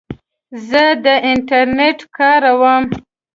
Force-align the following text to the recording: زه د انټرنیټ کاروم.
زه 0.67 0.83
د 1.03 1.05
انټرنیټ 1.31 1.99
کاروم. 2.17 2.83